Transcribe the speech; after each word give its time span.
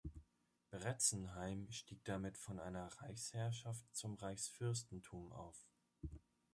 Bretzenheim 0.71 1.67
stieg 1.69 2.03
damit 2.05 2.35
von 2.39 2.57
einer 2.59 2.87
Reichsherrschaft 2.87 3.85
zum 3.95 4.15
Reichsfürstentum 4.15 5.31
auf. 5.31 5.67